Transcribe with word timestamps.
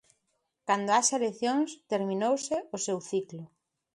Cando 0.67 0.89
haxa 0.95 1.19
eleccións, 1.21 1.69
terminouse 1.91 2.55
o 2.75 2.77
seu 2.85 2.97
ciclo. 3.09 3.43